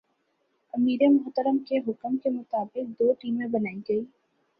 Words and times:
امیر 0.73 1.01
محترم 1.09 1.57
کے 1.67 1.77
حکم 1.87 2.17
کے 2.17 2.29
مطابق 2.29 2.89
دو 2.99 3.11
ٹیمیں 3.19 3.47
بنائی 3.47 3.79
گئیں۔ 3.89 4.01